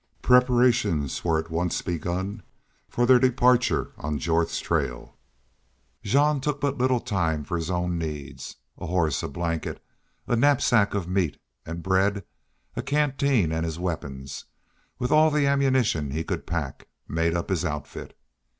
Preparations 0.23 1.23
were 1.23 1.37
at 1.37 1.51
once 1.51 1.83
begun 1.83 2.41
for 2.89 3.05
their 3.05 3.19
departure 3.19 3.93
on 3.99 4.17
Jorth's 4.17 4.59
trail. 4.59 5.15
Jean 6.01 6.41
took 6.41 6.59
but 6.59 6.79
little 6.79 6.99
time 6.99 7.43
for 7.43 7.55
his 7.55 7.69
own 7.69 7.99
needs. 7.99 8.55
A 8.79 8.87
horse, 8.87 9.21
a 9.21 9.27
blanket, 9.27 9.79
a 10.25 10.35
knapsack 10.35 10.95
of 10.95 11.07
meat 11.07 11.37
and 11.67 11.83
bread, 11.83 12.25
a 12.75 12.81
canteen, 12.81 13.51
and 13.51 13.63
his 13.63 13.77
weapons, 13.77 14.45
with 14.97 15.11
all 15.11 15.29
the 15.29 15.45
ammunition 15.45 16.09
he 16.09 16.23
could 16.23 16.47
pack, 16.47 16.87
made 17.07 17.35
up 17.37 17.49
his 17.51 17.63
outfit. 17.63 18.17